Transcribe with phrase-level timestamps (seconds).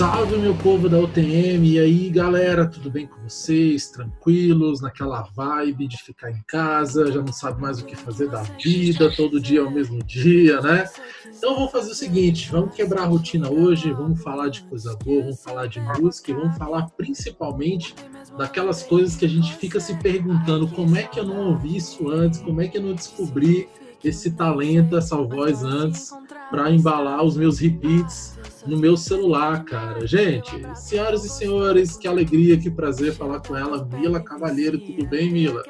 [0.00, 1.72] Salve, meu povo da UTM!
[1.72, 3.90] E aí, galera, tudo bem com vocês?
[3.90, 8.40] Tranquilos, naquela vibe de ficar em casa, já não sabe mais o que fazer da
[8.40, 10.88] vida, todo dia é o mesmo dia, né?
[11.36, 15.20] Então, vamos fazer o seguinte: vamos quebrar a rotina hoje, vamos falar de coisa boa,
[15.20, 17.94] vamos falar de música e vamos falar principalmente
[18.38, 22.08] daquelas coisas que a gente fica se perguntando como é que eu não ouvi isso
[22.08, 23.68] antes, como é que eu não descobri
[24.02, 26.10] esse talento, essa voz antes,
[26.50, 30.06] para embalar os meus repeats no meu celular, cara.
[30.06, 34.78] Gente, senhoras e senhores, que alegria, que prazer falar com ela, Mila Cavalheiro.
[34.78, 35.62] Tudo bem, Mila?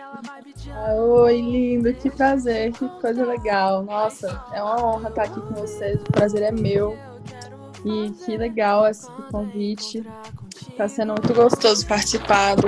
[0.96, 3.82] Oi, lindo, que prazer, que coisa legal.
[3.82, 6.00] Nossa, é uma honra estar aqui com vocês.
[6.00, 6.96] O prazer é meu.
[7.84, 10.04] E que legal esse convite.
[10.68, 12.66] Está sendo muito gostoso participar de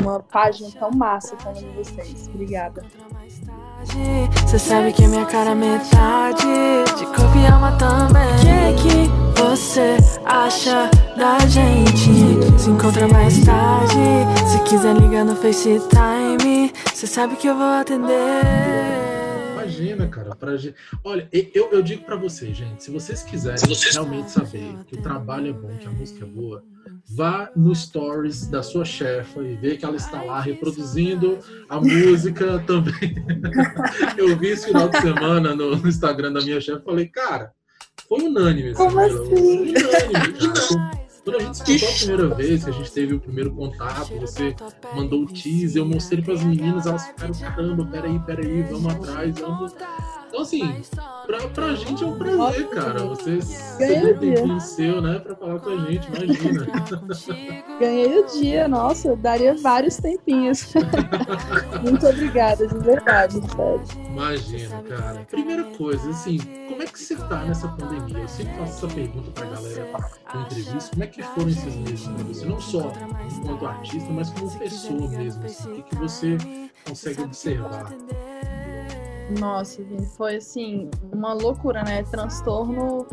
[0.00, 2.28] uma página tão massa como a de vocês.
[2.28, 2.84] Obrigada.
[4.46, 6.46] Você sabe que minha cara é metade.
[6.96, 8.72] De corpo e alma também.
[8.72, 12.60] O que que você acha da gente?
[12.60, 13.96] Se encontra mais tarde.
[14.46, 16.72] Se quiser ligar no FaceTime.
[16.94, 19.11] Você sabe que eu vou atender
[19.62, 20.34] Imagina, cara.
[20.34, 20.52] Pra...
[21.04, 23.94] Olha, eu, eu digo para vocês, gente, se vocês quiserem se vocês...
[23.94, 26.62] realmente saber que o trabalho é bom, que a música é boa,
[27.14, 31.38] vá no stories da sua chefa e vê que ela está lá reproduzindo
[31.68, 33.14] a música também.
[34.18, 37.52] eu vi esse final de semana no, no Instagram da minha chefe e falei, cara,
[38.08, 38.74] foi unânime.
[38.74, 39.16] Como assim?
[39.16, 39.82] Foi unânime,
[40.52, 41.01] cara.
[41.24, 44.12] Quando a gente se contou a primeira vez, que a gente teve o primeiro contato,
[44.18, 44.56] você
[44.94, 49.38] mandou o teaser, eu mostrei para as meninas, elas ficaram, caramba, peraí, peraí, vamos atrás,
[49.38, 49.72] vamos.
[50.32, 50.82] Então, assim,
[51.26, 53.04] pra, pra gente é um prazer, cara.
[53.04, 56.66] Você cedeu um tempinho seu, né, pra falar com a gente, imagina.
[57.78, 60.72] Ganhei o dia, nossa, eu daria vários tempinhos.
[61.84, 63.82] Muito obrigada, de verdade, sério.
[64.08, 65.26] Imagina, cara.
[65.30, 68.22] Primeira coisa, assim, como é que você tá nessa pandemia?
[68.22, 69.92] Eu sempre faço essa pergunta pra galera
[70.34, 70.90] na entrevista.
[70.92, 72.46] Como é que foram esses meses pra você?
[72.46, 72.90] Não só
[73.36, 75.44] enquanto artista, mas como pessoa mesmo.
[75.44, 76.38] Assim, o que, que você
[76.86, 77.92] consegue observar?
[79.38, 79.82] Nossa,
[80.16, 82.02] foi assim, uma loucura, né?
[82.04, 83.06] Transtorno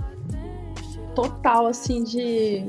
[1.16, 2.66] total, assim, de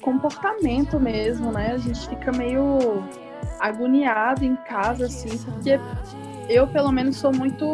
[0.00, 1.72] comportamento mesmo, né?
[1.72, 2.78] A gente fica meio
[3.58, 5.78] agoniado em casa, assim, porque
[6.48, 7.66] eu, pelo menos, sou muito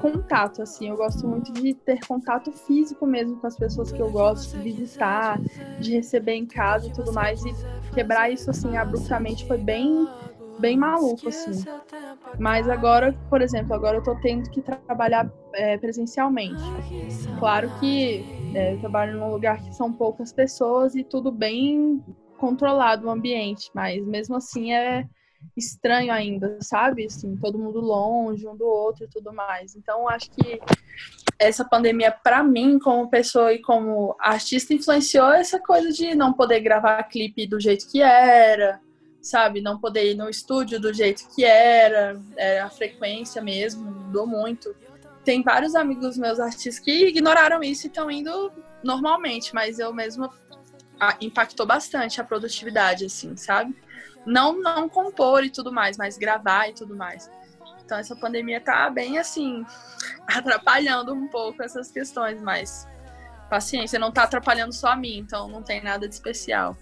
[0.00, 0.88] contato, assim.
[0.88, 4.72] Eu gosto muito de ter contato físico mesmo com as pessoas que eu gosto, de
[4.72, 5.40] visitar,
[5.78, 7.44] de receber em casa e tudo mais.
[7.44, 7.54] E
[7.94, 10.08] quebrar isso, assim, abruptamente foi bem,
[10.58, 11.64] bem maluco, assim.
[12.38, 16.62] Mas agora, por exemplo, agora eu tô tendo que trabalhar é, presencialmente.
[17.38, 18.24] Claro que
[18.54, 22.02] é, eu trabalho num lugar que são poucas pessoas e tudo bem
[22.36, 25.04] controlado o ambiente, mas mesmo assim é
[25.56, 27.06] estranho ainda, sabe?
[27.06, 29.76] Assim, todo mundo longe um do outro e tudo mais.
[29.76, 30.60] Então, acho que
[31.38, 36.60] essa pandemia, para mim, como pessoa e como artista, influenciou essa coisa de não poder
[36.60, 38.80] gravar clipe do jeito que era,
[39.20, 39.60] sabe?
[39.60, 42.20] Não poder ir no estúdio do jeito que era,
[42.64, 44.74] a frequência mesmo, mudou muito.
[45.24, 48.52] Tem vários amigos meus artistas que ignoraram isso e estão indo
[48.82, 50.32] normalmente, mas eu mesma
[51.20, 53.76] impactou bastante a produtividade, assim, sabe?
[54.26, 57.30] Não, não compor e tudo mais, mas gravar e tudo mais.
[57.84, 59.64] Então essa pandemia tá bem assim,
[60.26, 62.86] atrapalhando um pouco essas questões, mas
[63.48, 66.76] paciência, não tá atrapalhando só a mim, então não tem nada de especial.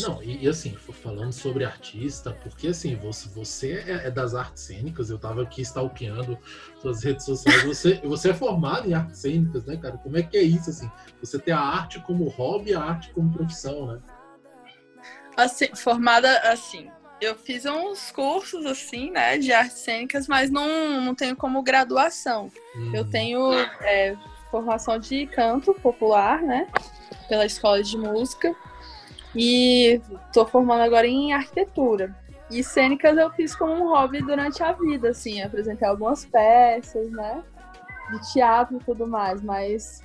[0.00, 4.62] Não, e, e, assim, falando sobre artista, porque assim, você, você é, é, das artes
[4.62, 6.38] cênicas, eu tava aqui stalkeando
[6.80, 9.96] suas redes sociais, você, você é formado em artes cênicas, né, cara?
[9.98, 10.90] Como é que é isso, assim?
[11.20, 14.00] Você tem a arte como hobby e a arte como profissão, né?
[15.36, 16.90] Assim, formada assim,
[17.20, 22.50] eu fiz uns cursos assim, né, de artes cênicas, mas não, não tenho como graduação.
[22.76, 22.92] Hum.
[22.94, 24.16] Eu tenho é,
[24.50, 26.68] formação de canto popular, né,
[27.28, 28.54] pela escola de música.
[29.40, 30.00] E
[30.32, 32.12] tô formando agora em arquitetura.
[32.50, 37.44] E cênicas eu fiz como um hobby durante a vida, assim, apresentei algumas peças, né?
[38.10, 40.02] De teatro e tudo mais, mas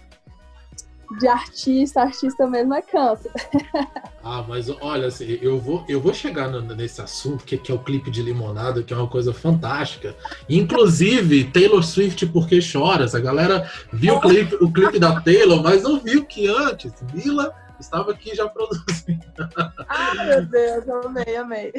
[1.20, 3.30] de artista, artista mesmo é canto.
[4.26, 7.76] Ah, mas olha, assim, eu vou, eu vou chegar no, nesse assunto, que, que, é
[7.76, 10.16] o clipe de Limonada, que é uma coisa fantástica.
[10.48, 13.14] Inclusive, Taylor Swift Porque Choras.
[13.14, 17.54] A galera viu o clipe, o clipe da Taylor, mas não viu que antes, Mila
[17.84, 19.24] estava aqui já produzindo.
[19.88, 21.74] Ah, meu Deus, amei, amei.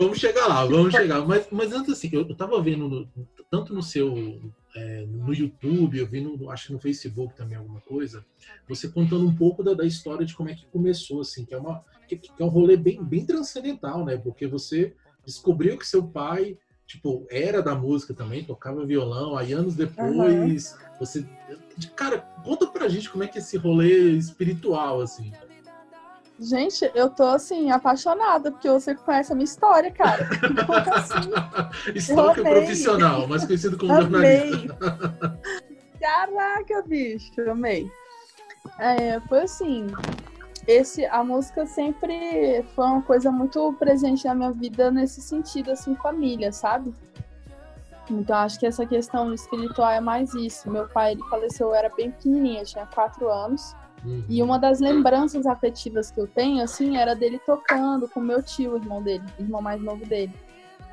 [0.00, 1.26] Vamos chegar lá, vamos chegar.
[1.26, 3.08] Mas, mas antes, assim, eu, estava vendo no,
[3.50, 4.40] tanto no seu
[4.76, 8.24] é, no YouTube, eu vi no, acho que no Facebook também alguma coisa,
[8.68, 11.58] você contando um pouco da, da história de como é que começou, assim, que é
[11.58, 14.16] uma que, que é um rolê bem, bem transcendental, né?
[14.16, 14.94] Porque você
[15.24, 16.56] descobriu que seu pai
[16.88, 20.98] tipo, era da música também, tocava violão, aí anos depois, uhum.
[20.98, 21.24] você.
[21.94, 25.30] Cara, conta pra gente como é que é esse rolê espiritual, assim.
[26.40, 30.28] Gente, eu tô assim, apaixonada, porque você conhece a minha história, cara.
[30.94, 34.50] assim, História profissional, mais conhecido como amei.
[34.50, 34.78] jornalista.
[36.00, 37.90] Caraca, bicho, amei.
[38.78, 39.88] É, foi assim,
[40.68, 45.96] esse, a música sempre foi uma coisa muito presente na minha vida nesse sentido, assim,
[45.96, 46.94] família, sabe?
[48.10, 50.70] Então acho que essa questão espiritual é mais isso.
[50.70, 53.74] Meu pai ele faleceu, eu era bem pequenininha, tinha quatro anos.
[54.04, 54.22] Uhum.
[54.28, 58.74] E uma das lembranças afetivas que eu tenho, assim, era dele tocando com meu tio,
[58.74, 60.34] o irmão dele, irmão mais novo dele.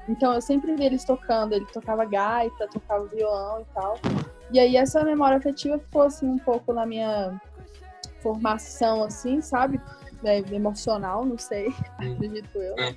[0.07, 3.99] Então eu sempre vi eles tocando, ele tocava gaita, tocava violão e tal.
[4.53, 7.39] E aí essa memória afetiva ficou assim um pouco na minha
[8.25, 9.79] formação, assim, sabe?
[10.23, 11.67] É, emocional, não sei,
[11.99, 12.75] acredito eu.
[12.79, 12.95] É.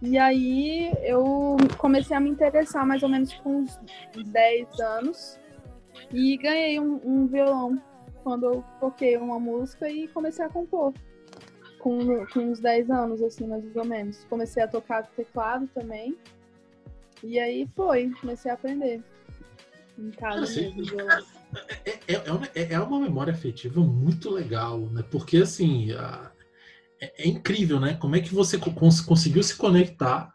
[0.00, 3.78] E aí eu comecei a me interessar mais ou menos com uns
[4.16, 5.38] 10 anos
[6.10, 7.80] e ganhei um, um violão
[8.22, 10.94] quando eu toquei uma música e comecei a compor.
[11.78, 14.24] Com, com uns 10 anos, assim, mais ou menos.
[14.24, 16.16] Comecei a tocar teclado também.
[17.22, 19.02] E aí foi, comecei a aprender.
[19.98, 21.22] Em casa assim, mesmo, é,
[21.84, 25.02] é, é, uma, é, uma memória afetiva muito legal, né?
[25.10, 26.30] Porque assim, a,
[27.00, 27.94] é, é, incrível, né?
[27.94, 30.32] Como é que você cons conseguiu se conectar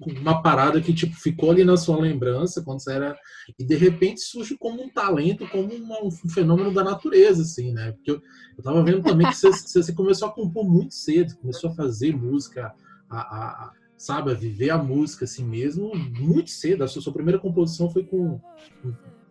[0.00, 3.18] com uma parada que tipo ficou ali na sua lembrança quando você era
[3.58, 7.92] e de repente surge como um talento, como uma, um fenômeno da natureza, assim, né?
[7.92, 8.22] Porque eu,
[8.56, 12.14] eu tava vendo também que você, você, começou a compor muito cedo, começou a fazer
[12.16, 12.72] música,
[13.10, 16.84] a, a, sabe, a viver a música assim mesmo, muito cedo.
[16.84, 18.40] A sua, sua primeira composição foi com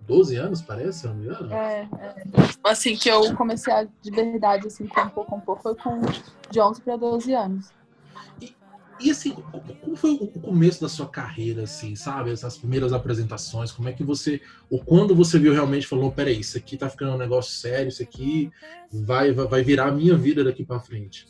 [0.07, 1.53] 12 anos, parece, se não me engano.
[1.53, 2.15] É, é.
[2.63, 5.99] Assim, que eu comecei a, de verdade, assim, compor, compor, foi com
[6.49, 7.69] de 11 para 12 anos.
[8.41, 8.55] E,
[9.01, 9.35] e, assim,
[9.81, 12.31] como foi o começo da sua carreira, assim, sabe?
[12.31, 16.57] Essas primeiras apresentações, como é que você, ou quando você viu realmente, falou, peraí, isso
[16.57, 18.49] aqui tá ficando um negócio sério, isso aqui
[18.89, 21.27] vai, vai virar a minha vida daqui para frente?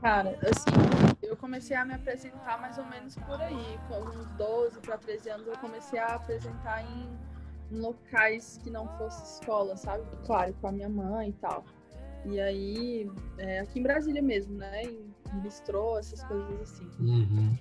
[0.00, 1.07] Cara, assim,
[1.38, 3.78] comecei a me apresentar mais ou menos por aí.
[3.88, 7.18] Com uns 12 para 13 anos, eu comecei a apresentar em,
[7.72, 10.04] em locais que não fosse escola, sabe?
[10.26, 11.64] Claro, com a minha mãe e tal.
[12.26, 14.82] E aí, é, aqui em Brasília mesmo, né?
[14.82, 16.88] Em, em bistrô, essas coisas assim.
[17.00, 17.56] Uhum.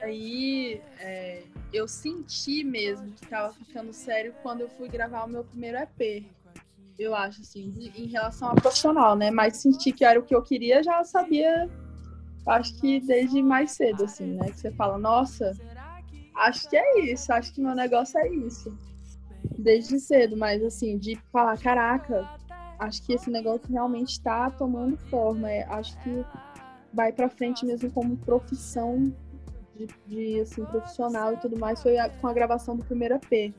[0.00, 1.42] Aí, é,
[1.72, 6.24] eu senti mesmo que tava ficando sério quando eu fui gravar o meu primeiro EP.
[6.98, 9.30] Eu acho, assim, de, em relação ao profissional, né?
[9.30, 11.68] Mas senti que era o que eu queria, já sabia
[12.46, 14.50] acho que desde mais cedo, assim, né?
[14.50, 15.56] Que você fala, nossa,
[16.36, 18.76] acho que é isso, acho que meu negócio é isso.
[19.58, 22.28] Desde cedo, mas assim, de falar, caraca,
[22.78, 25.50] acho que esse negócio realmente está tomando forma.
[25.50, 26.24] É, acho que
[26.92, 29.12] vai para frente mesmo como profissão
[29.76, 31.82] de, de, assim, profissional e tudo mais.
[31.82, 33.54] Foi com a gravação do primeiro EP.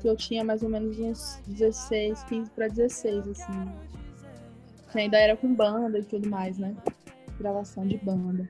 [0.00, 3.72] Que eu tinha mais ou menos uns 16, 15 para 16, assim.
[4.90, 6.74] Que ainda era com banda e tudo mais, né?
[7.42, 8.48] Gravação de banda.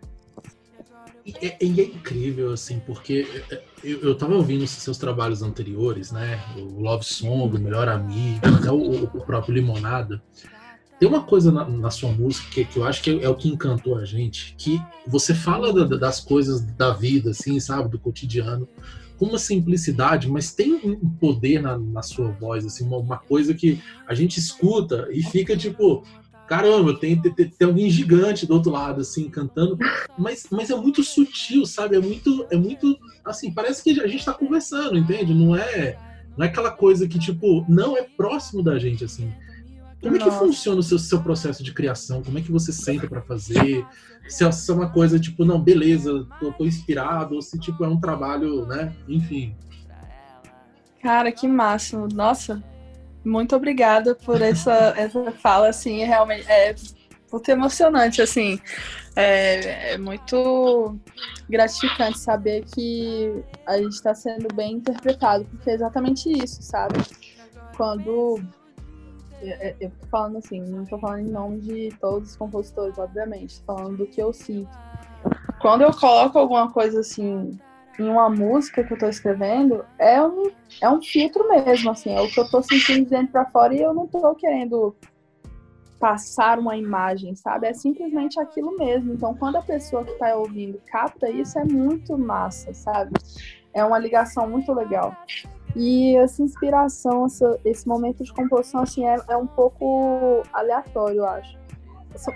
[1.25, 5.43] E é, e é, incrível, assim, porque é, é, eu, eu tava ouvindo seus trabalhos
[5.43, 6.41] anteriores, né?
[6.57, 10.23] O Love Song, o Melhor Amigo, até o, o próprio Limonada.
[10.99, 13.49] Tem uma coisa na, na sua música que, que, eu acho que é, o que
[13.49, 17.89] encantou a gente, que você fala da, das coisas da vida, assim, sabe?
[17.89, 18.69] Do cotidiano,
[19.19, 23.55] com uma simplicidade, mas tem um poder na, na sua voz, assim, uma, uma coisa
[23.55, 26.05] que a gente escuta e fica tipo,
[26.47, 29.79] caramba, tem, tem, tem, alguém gigante do outro lado, assim, cantando,
[30.19, 31.97] mas, mas é muito sutil, sabe?
[31.97, 35.33] É muito, é muito, assim, parece que a gente tá conversando, entende?
[35.33, 35.97] Não é,
[36.37, 39.33] não é aquela coisa que, tipo, não é próximo da gente, assim.
[40.01, 40.29] Como Nossa.
[40.29, 42.23] é que funciona o seu, seu processo de criação?
[42.23, 43.87] Como é que você senta para fazer?
[44.29, 48.01] Se é uma coisa, tipo, não, beleza, tô, tô inspirado, ou se, tipo, é um
[48.01, 48.93] trabalho, né?
[49.09, 49.55] Enfim.
[51.01, 52.09] Cara, que máximo.
[52.13, 52.63] Nossa,
[53.25, 56.75] muito obrigada por essa, essa fala, assim, realmente é
[57.31, 58.61] muito emocionante, assim.
[59.15, 60.99] É, é muito
[61.49, 66.99] gratificante saber que a gente está sendo bem interpretado, porque é exatamente isso, sabe?
[67.77, 68.41] Quando
[69.81, 73.75] eu tô falando assim, não tô falando em nome de todos os compositores, obviamente, tô
[73.75, 74.71] falando do que eu sinto.
[75.61, 77.59] Quando eu coloco alguma coisa assim
[77.99, 82.21] em uma música que eu tô escrevendo, é um, é um filtro mesmo, assim, é
[82.21, 84.95] o que eu tô sentindo dentro para fora e eu não tô querendo
[85.99, 87.69] passar uma imagem, sabe?
[87.69, 89.13] É simplesmente aquilo mesmo.
[89.13, 93.13] Então, quando a pessoa que tá ouvindo capta isso, é muito massa, sabe?
[93.73, 95.15] É uma ligação muito legal.
[95.77, 97.27] E essa inspiração,
[97.65, 101.62] esse momento de composição, assim, é, é um pouco aleatório, eu acho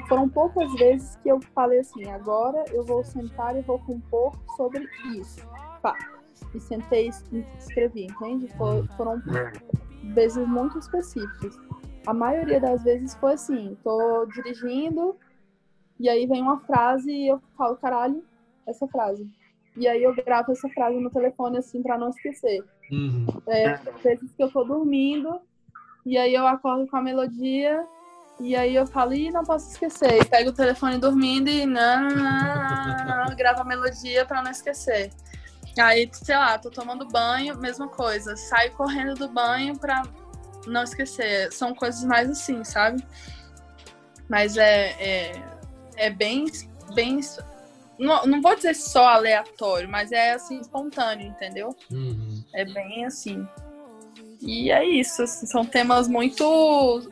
[0.08, 4.88] foram poucas vezes que eu falei assim, agora eu vou sentar e vou compor sobre
[5.16, 5.40] isso.
[5.82, 5.94] Pá.
[6.54, 8.48] E sentei e escrevi, entende?
[8.56, 9.22] For, foram
[10.14, 11.58] vezes muito específicas.
[12.06, 15.16] a maioria das vezes foi assim, tô dirigindo
[15.98, 18.22] e aí vem uma frase e eu falo, caralho,
[18.66, 19.28] essa frase.
[19.76, 22.64] E aí eu gravo essa frase no telefone assim para não esquecer.
[22.90, 23.26] Uhum.
[23.46, 25.40] É, vezes que eu tô dormindo
[26.04, 27.84] e aí eu acordo com a melodia
[28.38, 30.20] e aí eu falo, ih, não posso esquecer.
[30.20, 34.50] E pego o telefone dormindo e não, não, não, não gravo a melodia para não
[34.50, 35.10] esquecer.
[35.78, 38.36] Aí, sei lá, tô tomando banho, mesma coisa.
[38.36, 40.02] Saio correndo do banho pra
[40.66, 41.50] não esquecer.
[41.52, 43.02] São coisas mais assim, sabe?
[44.28, 45.42] Mas é, é,
[45.96, 46.46] é bem,
[46.94, 47.20] bem.
[47.98, 51.74] Não, não vou dizer só aleatório, mas é assim, espontâneo, entendeu?
[51.90, 52.44] Uhum.
[52.54, 53.46] É bem assim.
[54.42, 57.10] E é isso, assim, são temas muito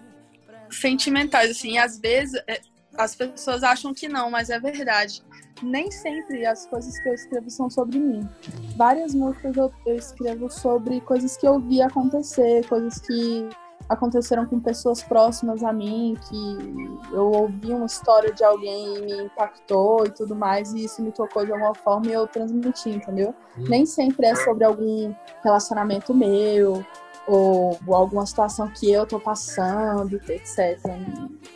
[0.80, 2.60] sentimentais, assim, às vezes é,
[2.96, 5.22] as pessoas acham que não, mas é verdade.
[5.62, 8.28] Nem sempre as coisas que eu escrevo são sobre mim.
[8.76, 13.48] Várias músicas eu, eu escrevo sobre coisas que eu vi acontecer, coisas que
[13.88, 19.24] aconteceram com pessoas próximas a mim, que eu ouvi uma história de alguém e me
[19.24, 23.34] impactou e tudo mais, e isso me tocou de alguma forma e eu transmiti, entendeu?
[23.58, 23.64] Hum.
[23.68, 26.84] Nem sempre é sobre algum relacionamento meu,
[27.26, 30.78] ou, alguma situação que eu tô passando, etc.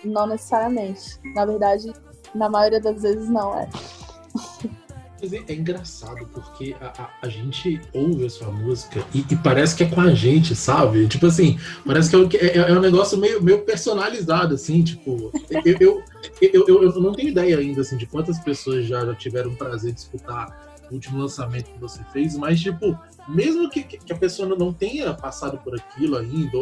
[0.05, 1.19] Não necessariamente.
[1.35, 1.93] Na verdade,
[2.35, 3.69] na maioria das vezes não é.
[5.21, 9.75] É, é engraçado porque a, a, a, gente ouve a sua música e, e, parece
[9.75, 11.09] que é com a gente, sabe?
[11.09, 15.33] Tipo assim, parece que é, é, é um negócio meio, meio personalizado, assim, tipo.
[15.51, 16.05] Eu,
[16.41, 19.57] eu, eu, eu, não tenho ideia ainda, assim, de quantas pessoas já, já tiveram o
[19.57, 24.49] prazer de escutar último lançamento que você fez, mas, tipo, mesmo que, que a pessoa
[24.49, 26.59] não tenha passado por aquilo ainda,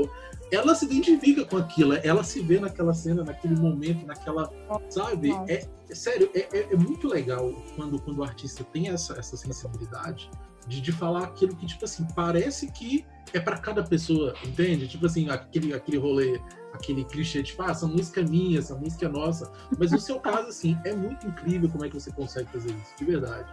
[0.51, 4.51] ela se identifica com aquilo, ela se vê naquela cena, naquele momento, naquela.
[4.89, 5.33] Sabe?
[5.49, 9.37] É, é sério, é, é, é, muito legal quando, quando o artista tem essa, essa
[9.37, 10.31] sensibilidade
[10.67, 14.89] de, de falar aquilo que, tipo assim, parece que é para cada pessoa, entende?
[14.89, 16.41] Tipo assim, aquele, aquele rolê,
[16.73, 19.51] aquele clichê de, ah, essa música é minha, essa música é nossa.
[19.79, 22.97] Mas no seu caso, assim, é muito incrível como é que você consegue fazer isso,
[22.99, 23.53] de verdade.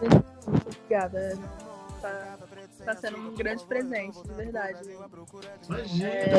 [0.00, 1.38] Muito obrigada.
[2.00, 2.38] Tá,
[2.84, 4.78] tá sendo um grande presente, de verdade.
[5.68, 6.08] Imagina!
[6.08, 6.32] É...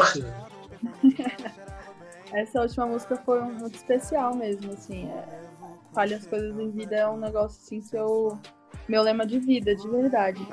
[2.41, 5.09] Essa última música foi muito especial mesmo, assim.
[5.09, 5.45] É...
[5.93, 8.37] Fale as coisas em vida é um negócio assim que eu.
[8.87, 10.45] Meu lema de vida, de verdade.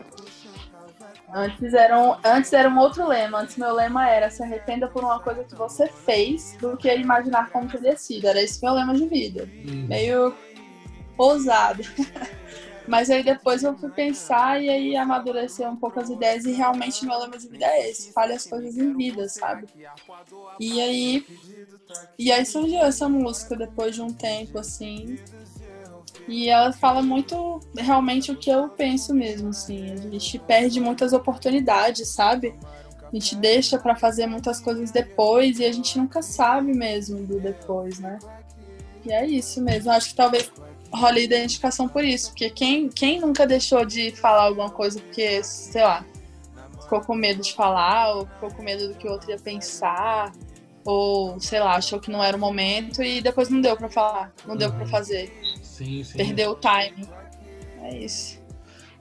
[1.34, 3.40] Antes era, um, antes era um outro lema.
[3.40, 7.50] Antes meu lema era se arrependa por uma coisa que você fez do que imaginar
[7.50, 8.28] como teria sido.
[8.28, 9.48] Era esse meu lema de vida.
[9.66, 9.86] Hum.
[9.88, 10.34] Meio
[11.18, 11.82] ousado.
[12.86, 17.06] Mas aí depois eu fui pensar e aí amadurecer um pouco as ideias e realmente
[17.06, 19.66] meu lema de vida é esse, fale as coisas em vida, sabe?
[20.58, 21.26] E aí
[22.18, 25.18] e aí surgiu essa música depois de um tempo assim.
[26.28, 29.92] E ela fala muito realmente o que eu penso mesmo, assim.
[29.92, 32.54] A gente perde muitas oportunidades, sabe?
[33.02, 37.40] A gente deixa para fazer muitas coisas depois e a gente nunca sabe mesmo do
[37.40, 38.18] depois, né?
[39.04, 39.90] E é isso mesmo.
[39.90, 40.50] Acho que talvez
[40.92, 42.30] rola identificação por isso.
[42.30, 46.04] Porque quem, quem nunca deixou de falar alguma coisa porque, sei lá,
[46.80, 50.32] ficou com medo de falar, ou ficou com medo do que o outro ia pensar,
[50.84, 54.32] ou, sei lá, achou que não era o momento e depois não deu para falar,
[54.44, 54.58] não uhum.
[54.58, 55.32] deu para fazer.
[55.62, 56.18] Sim, sim.
[56.18, 57.08] Perdeu o time.
[57.82, 58.42] É isso.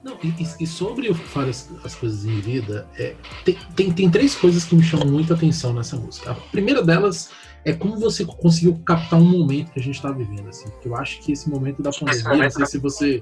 [0.03, 4.63] Não, e, e, sobre as, as coisas em vida, é, tem, tem, tem três coisas
[4.63, 6.31] que me chamam muita atenção nessa música.
[6.31, 7.29] A primeira delas
[7.63, 10.69] é como você conseguiu captar um momento que a gente está vivendo, assim.
[10.69, 13.21] Porque eu acho que esse momento da pandemia, não sei se você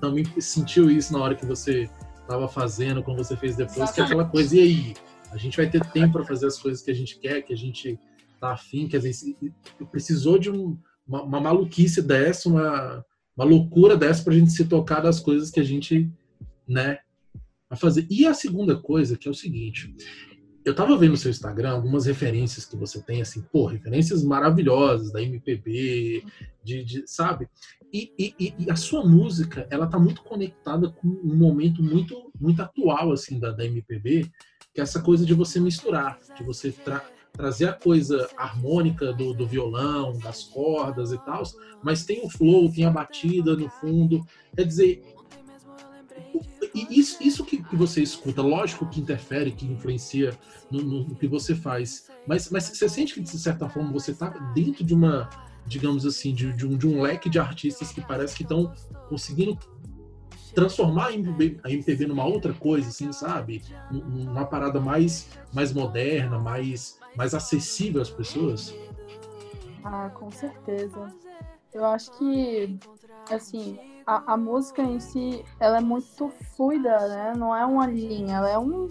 [0.00, 4.04] também sentiu isso na hora que você estava fazendo, como você fez depois, que é
[4.04, 4.94] aquela coisa, e aí?
[5.32, 7.56] A gente vai ter tempo para fazer as coisas que a gente quer, que a
[7.56, 7.98] gente
[8.40, 9.34] tá afim, quer dizer,
[9.90, 13.04] precisou de um, uma, uma, maluquice dessa, uma,
[13.36, 16.10] uma loucura dessa para a gente se tocar das coisas que a gente,
[16.66, 16.98] né,
[17.68, 18.06] vai fazer.
[18.08, 19.94] E a segunda coisa, que é o seguinte,
[20.66, 25.12] eu tava vendo no seu Instagram algumas referências que você tem, assim, pô, referências maravilhosas
[25.12, 26.24] da MPB,
[26.64, 27.48] de, de sabe?
[27.92, 32.60] E, e, e, a sua música, ela tá muito conectada com um momento muito, muito
[32.60, 34.28] atual, assim, da, da MPB,
[34.74, 37.00] que é essa coisa de você misturar, de você tra
[37.32, 41.42] trazer a coisa harmônica do, do violão, das cordas e tal,
[41.82, 44.26] mas tem o flow, tem a batida no fundo.
[44.56, 45.02] Quer dizer,
[46.76, 50.36] e isso, isso que, que, você escuta, lógico que interfere, que influencia
[50.70, 54.10] no, no, no, que você faz, mas, mas você sente que, de certa forma, você
[54.10, 55.30] está dentro de uma,
[55.66, 58.74] digamos assim, de, de, um, de um leque de artistas que parece que estão
[59.08, 59.58] conseguindo
[60.54, 63.62] transformar a MPB, numa outra coisa, assim, sabe?
[63.90, 68.74] Uma parada mais, mais moderna, mais, mais acessível às pessoas?
[69.84, 71.14] Ah, com certeza.
[71.72, 72.78] Eu acho que,
[73.30, 77.32] assim, a, a música em si, ela é muito fluida, né?
[77.36, 78.88] Não é uma linha, ela é um,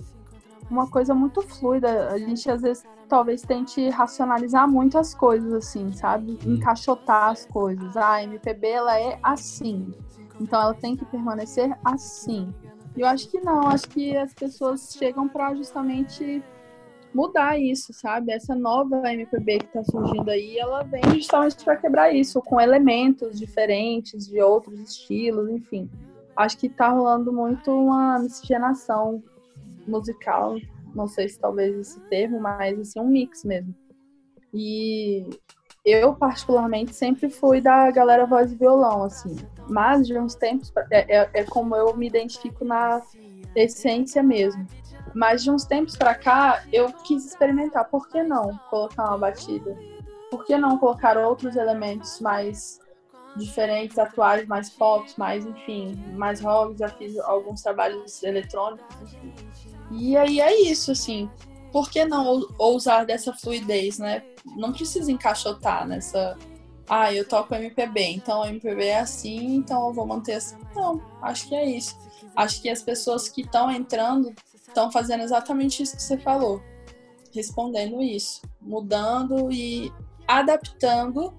[0.70, 2.10] uma coisa muito fluida.
[2.10, 6.38] A gente às vezes talvez tente racionalizar muito as coisas, assim, sabe?
[6.46, 6.56] Hum.
[6.56, 7.96] Encaixotar as coisas.
[7.96, 9.94] Ah, a MPB ela é assim.
[10.40, 12.54] Então ela tem que permanecer assim.
[12.96, 16.44] E eu acho que não, acho que as pessoas chegam para justamente
[17.14, 18.32] mudar isso, sabe?
[18.32, 23.40] Essa nova MPB que está surgindo aí, ela vem justamente para quebrar isso, com elementos
[23.40, 25.90] diferentes de outros estilos, enfim.
[26.36, 29.24] Acho que está rolando muito uma miscigenação
[29.88, 30.58] musical,
[30.94, 33.74] não sei se talvez esse termo, mas assim, um mix mesmo.
[34.54, 35.30] E
[35.86, 39.36] eu, particularmente, sempre fui da galera voz e violão, assim.
[39.70, 43.02] Mas de uns tempos, é, é, é como eu me identifico na
[43.56, 44.66] essência mesmo.
[45.16, 47.86] Mas de uns tempos para cá, eu quis experimentar.
[47.86, 49.76] Por que não colocar uma batida?
[50.30, 52.82] Por que não colocar outros elementos mais
[53.38, 56.78] diferentes, atuais, mais pop, mais, enfim, mais rock?
[56.78, 59.16] Já fiz alguns trabalhos eletrônicos.
[59.90, 61.30] E aí é isso, assim.
[61.72, 64.22] Por que não ousar dessa fluidez, né?
[64.58, 66.38] Não precisa encaixotar nessa.
[66.90, 70.58] Ah, eu toco MPB, então MPB é assim, então eu vou manter assim.
[70.76, 71.98] Não, acho que é isso.
[72.36, 74.36] Acho que as pessoas que estão entrando
[74.68, 76.62] estão fazendo exatamente isso que você falou.
[77.34, 78.42] Respondendo isso.
[78.62, 79.92] Mudando e
[80.28, 81.34] adaptando,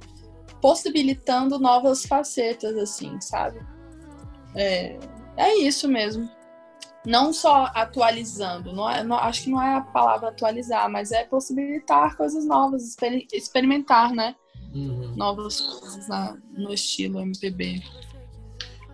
[0.60, 3.60] possibilitando novas facetas, assim, sabe?
[4.54, 4.98] É,
[5.36, 6.30] é isso mesmo
[7.06, 11.24] não só atualizando, não é, não, acho que não é a palavra atualizar, mas é
[11.24, 14.34] possibilitar coisas novas, exper, experimentar, né?
[14.74, 15.14] Uhum.
[15.16, 17.80] Novas coisas na, no estilo MPB.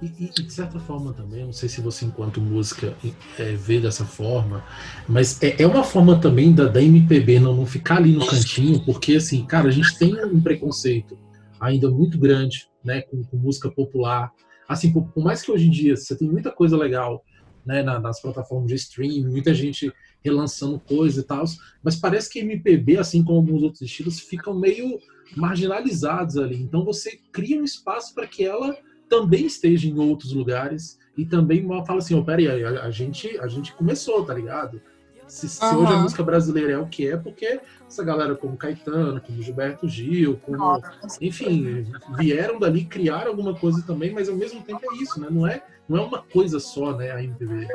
[0.03, 2.97] E, e, de certa forma também, não sei se você, enquanto música,
[3.39, 4.65] é, vê dessa forma,
[5.09, 8.85] mas é, é uma forma também da, da MPB não, não ficar ali no cantinho,
[8.85, 11.17] porque, assim, cara, a gente tem um preconceito
[11.61, 14.33] ainda muito grande, né, com, com música popular.
[14.69, 17.25] Assim, por, por mais que hoje em dia você tem muita coisa legal
[17.65, 19.93] né, nas plataformas de streaming, muita gente
[20.25, 21.45] relançando coisa e tal,
[21.81, 24.99] mas parece que MPB, assim como alguns outros estilos, ficam meio
[25.37, 26.61] marginalizados ali.
[26.61, 28.77] Então você cria um espaço para que ela
[29.13, 33.47] também esteja em outros lugares e também fala assim, oh, peraí, a, a, gente, a
[33.47, 34.81] gente começou, tá ligado?
[35.29, 35.83] Se, se uhum.
[35.83, 39.87] hoje a música brasileira é o que é, porque essa galera como Caetano, como Gilberto
[39.87, 40.81] Gil, como,
[41.21, 45.29] enfim, vieram dali, criaram alguma coisa também, mas ao mesmo tempo é isso, né?
[45.31, 47.69] Não é não é uma coisa só, né, a MPB.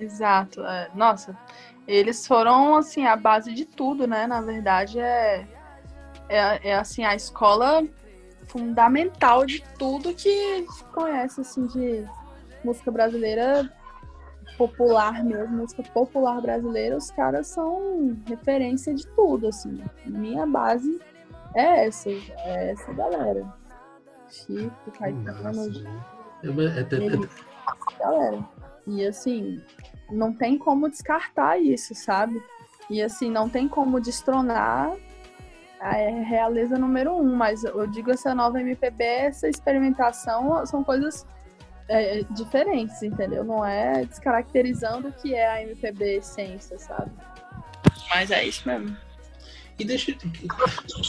[0.00, 0.64] Exato.
[0.64, 1.36] É, nossa,
[1.86, 4.26] eles foram, assim, a base de tudo, né?
[4.26, 5.46] Na verdade, é,
[6.28, 7.84] é, é assim, a escola
[8.50, 12.04] fundamental de tudo que se conhece, assim, de
[12.64, 13.72] música brasileira
[14.58, 19.82] popular mesmo, música popular brasileira, os caras são referência de tudo, assim.
[20.04, 21.00] Minha base
[21.54, 23.46] é essa, é essa galera.
[24.28, 25.62] Chico, Caetano,
[26.42, 28.48] é, é, é, galera.
[28.86, 29.62] E assim,
[30.10, 32.42] não tem como descartar isso, sabe?
[32.88, 34.96] E assim, não tem como destronar
[35.80, 41.26] a realeza número um, mas eu digo essa nova MPB, essa experimentação são coisas
[41.88, 43.42] é, diferentes, entendeu?
[43.42, 47.10] Não é descaracterizando o que é a MPB essência, sabe?
[48.10, 48.96] Mas é isso mesmo.
[49.78, 50.12] E deixa.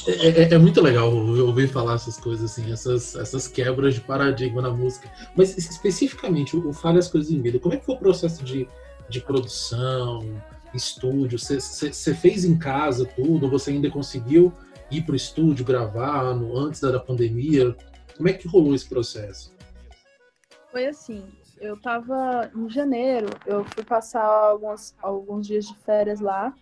[0.07, 4.61] É, é, é, muito legal ouvir falar essas coisas, assim, essas, essas quebras de paradigma
[4.61, 5.11] na música.
[5.35, 8.65] Mas especificamente, o Fale as Coisas em Vida, como é que foi o processo de,
[9.09, 10.41] de produção,
[10.73, 11.37] estúdio?
[11.39, 13.49] Você fez em casa tudo?
[13.49, 14.53] Você ainda conseguiu
[14.89, 17.75] ir para o estúdio gravar no, antes da, da pandemia?
[18.15, 19.53] Como é que rolou esse processo?
[20.71, 21.23] Foi assim,
[21.59, 26.53] eu tava em janeiro, eu fui passar alguns, alguns dias de férias lá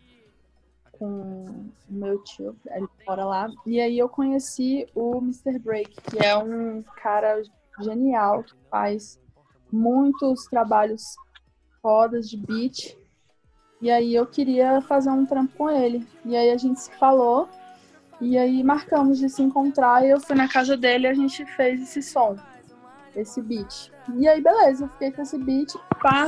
[1.00, 3.50] com o meu tio, ele mora lá.
[3.66, 5.58] E aí eu conheci o Mr.
[5.58, 7.42] Break, que é um cara
[7.80, 9.20] genial, que faz
[9.72, 11.02] muitos trabalhos
[11.82, 12.98] fodas de beat.
[13.82, 16.06] E aí eu queria fazer um trampo com ele.
[16.26, 17.48] E aí a gente se falou.
[18.20, 20.06] E aí marcamos de se encontrar.
[20.06, 22.36] E eu fui na casa dele e a gente fez esse som,
[23.16, 23.92] esse beat.
[24.16, 26.28] E aí, beleza, eu fiquei com esse beat, pá,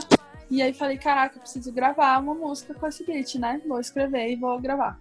[0.51, 3.61] e aí falei, caraca, eu preciso gravar uma música com esse beat, né?
[3.65, 4.99] Vou escrever e vou gravar.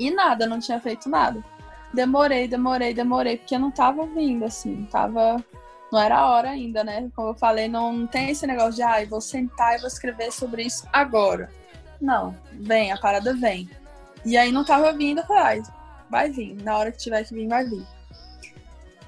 [0.00, 1.44] E nada, não tinha feito nada.
[1.92, 5.36] Demorei, demorei, demorei, porque não tava vindo, assim, tava.
[5.94, 7.08] Não era a hora ainda, né?
[7.14, 10.64] Como eu falei, não, tem esse negócio de, ah, vou sentar e vou escrever sobre
[10.64, 11.48] isso agora.
[12.00, 13.70] Não, vem, a parada vem.
[14.24, 15.72] E aí não tava vindo, eu falei, ah,
[16.10, 17.86] vai vir, na hora que tiver que vir, vai vir.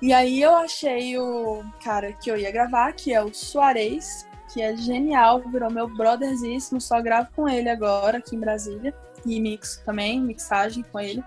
[0.01, 4.62] E aí eu achei o cara que eu ia gravar, que é o Soares, que
[4.62, 8.94] é genial, virou meu brotherzíssimo, só gravo com ele agora aqui em Brasília.
[9.25, 11.25] E mixo também, mixagem com ele.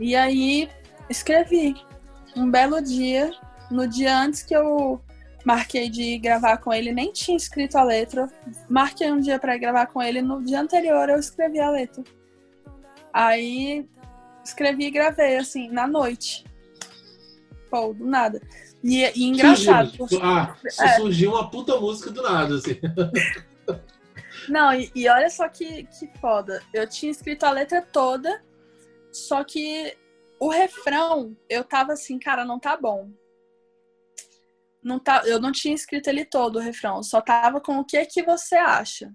[0.00, 0.68] E aí
[1.08, 1.76] escrevi.
[2.34, 3.30] Um belo dia,
[3.74, 5.00] no dia antes que eu
[5.44, 8.28] marquei de gravar com ele, nem tinha escrito a letra.
[8.68, 12.02] Marquei um dia para gravar com ele, no dia anterior eu escrevi a letra.
[13.12, 13.86] Aí
[14.44, 16.44] escrevi e gravei, assim, na noite.
[17.70, 18.40] Pô, do nada.
[18.82, 19.90] E, e engraçado.
[19.96, 20.88] Surgiu, ah, é.
[20.96, 22.78] surgiu uma puta música do nada, assim.
[24.48, 26.62] Não, e, e, olha só que, que foda.
[26.72, 28.42] Eu tinha escrito a letra toda,
[29.10, 29.96] só que
[30.38, 33.08] o refrão, eu tava assim, cara, não tá bom.
[34.84, 37.02] Não tá, eu não tinha escrito ele todo, o refrão.
[37.02, 39.10] Só tava com o que que você acha.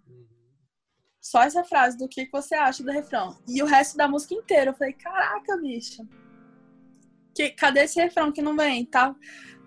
[1.22, 3.38] Só essa frase do que, que você acha do refrão.
[3.48, 4.72] E o resto da música inteira.
[4.72, 6.08] Eu falei, caraca, bicho.
[7.36, 8.84] Que, cadê esse refrão que não vem?
[8.86, 9.16] Tá,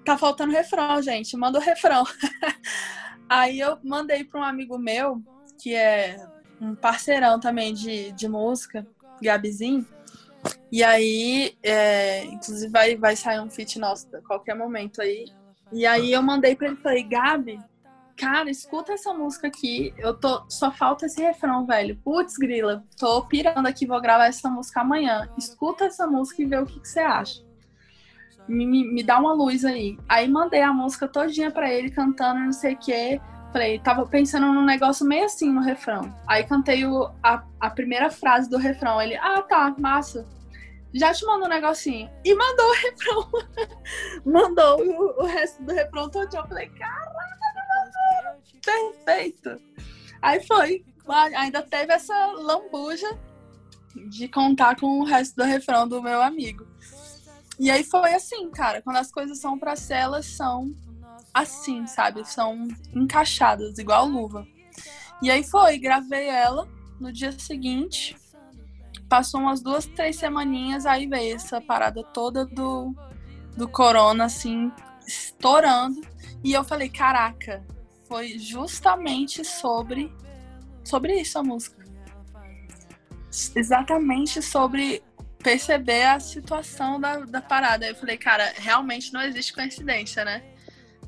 [0.04, 1.36] tá faltando refrão, gente.
[1.36, 2.04] Manda o refrão.
[3.28, 5.22] Aí eu mandei para um amigo meu,
[5.60, 6.16] que é
[6.60, 8.86] um parceirão também de, de música,
[9.22, 9.86] Gabizinho.
[10.70, 15.26] E aí, é, inclusive, vai, vai sair um feat nosso a qualquer momento aí.
[15.72, 17.58] E aí eu mandei para ele e falei, Gabi,
[18.16, 19.94] cara, escuta essa música aqui.
[19.96, 20.44] Eu tô.
[20.48, 21.96] Só falta esse refrão, velho.
[22.04, 25.28] Putz, grila, tô pirando aqui, vou gravar essa música amanhã.
[25.38, 27.42] Escuta essa música e vê o que, que você acha
[28.48, 29.98] me, me dá uma luz aí.
[30.08, 33.20] Aí mandei a música todinha pra ele, cantando, não sei o quê.
[33.52, 36.12] Falei, tava pensando num negócio meio assim no refrão.
[36.26, 39.00] Aí cantei o, a, a primeira frase do refrão.
[39.00, 40.26] Ele, ah, tá, massa.
[40.94, 42.10] Já te mandou um negocinho.
[42.24, 43.30] E mandou o refrão.
[44.24, 46.42] mandou o, o, resto do refrão todinho.
[46.42, 47.52] Eu falei, caraca,
[48.64, 49.60] perfeito.
[50.20, 50.84] Aí foi.
[51.36, 53.18] Ainda teve essa lambuja
[54.08, 56.66] de contar com o resto do refrão do meu amigo.
[57.58, 60.74] E aí foi assim, cara, quando as coisas são para ser, elas são
[61.32, 62.24] assim, sabe?
[62.26, 64.46] São encaixadas, igual luva.
[65.22, 68.16] E aí foi, gravei ela no dia seguinte.
[69.12, 72.94] Passou umas duas, três semaninhas, aí veio essa parada toda do,
[73.54, 74.72] do corona, assim,
[75.06, 76.00] estourando.
[76.42, 77.62] E eu falei, caraca,
[78.08, 80.10] foi justamente sobre,
[80.82, 81.84] sobre isso a música.
[83.54, 85.02] Exatamente sobre
[85.42, 87.86] perceber a situação da, da parada.
[87.86, 90.42] Eu falei, cara, realmente não existe coincidência, né?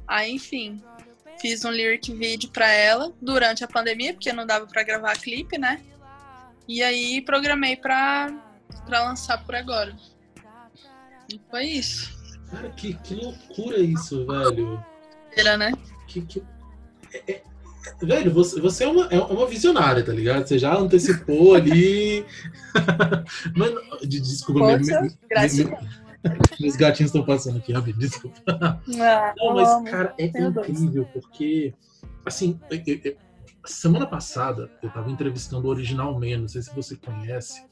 [0.07, 0.79] Aí, enfim,
[1.41, 5.57] fiz um lyric vídeo pra ela durante a pandemia, porque não dava pra gravar clipe,
[5.57, 5.81] né?
[6.67, 8.33] E aí programei pra,
[8.87, 9.95] pra lançar por agora.
[11.33, 12.13] E foi isso.
[12.51, 14.85] Cara, que, que loucura isso, velho.
[15.37, 15.73] Era, né?
[16.07, 16.43] Que, que...
[17.13, 17.43] É, é
[18.01, 20.47] Velho, você, você é, uma, é uma visionária, tá ligado?
[20.47, 22.25] Você já antecipou ali.
[23.55, 25.77] Mano, desculpa, Força, me, me, me,
[26.61, 28.41] meus gatinhos estão passando aqui, rapidinho, desculpa.
[28.49, 29.85] Ah, Não, mas, amo.
[29.85, 31.75] cara, é incrível, porque,
[32.25, 33.17] assim, eu, eu,
[33.65, 37.63] semana passada eu tava entrevistando o Original Man, não sei se você conhece.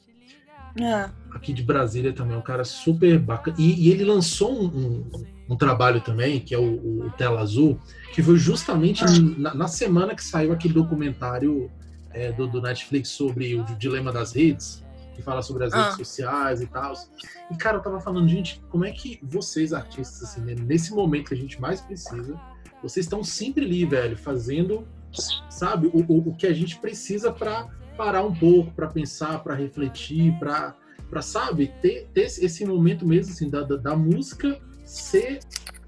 [0.81, 1.11] Ah.
[1.31, 3.55] Aqui de Brasília também, um cara super bacana.
[3.59, 7.79] E, e ele lançou um, um, um, trabalho também, que é o, o Tela Azul,
[8.11, 9.03] que foi justamente
[9.37, 11.69] na, na, semana que saiu aquele documentário
[12.11, 14.83] é, do, do, Netflix sobre o dilema das redes,
[15.15, 15.83] que fala sobre as ah.
[15.83, 16.93] redes sociais e tal.
[17.51, 21.27] E, cara, eu tava falando, gente, como é que vocês, artistas, assim, né, nesse momento
[21.27, 22.39] que a gente mais precisa,
[22.81, 24.87] vocês estão sempre ali, velho, fazendo,
[25.49, 29.55] sabe, o, o, o que a gente precisa para parar um pouco, para pensar, para
[29.55, 30.75] refletir, para
[31.21, 35.39] sabe, ter, ter esse momento mesmo, assim, da, da, da música ser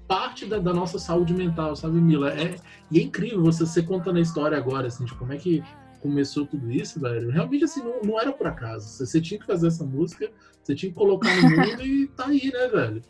[0.06, 2.32] parte da, da, nossa saúde mental, sabe, Mila?
[2.32, 2.56] É,
[2.90, 5.62] e é incrível você, você contando a história agora, assim, de como é que
[6.00, 7.30] começou tudo isso, velho.
[7.30, 8.88] Realmente, assim, não, não era por acaso.
[8.88, 10.30] Você, você, tinha que fazer essa música,
[10.62, 13.02] você tinha que colocar no mundo e tá aí, né, velho?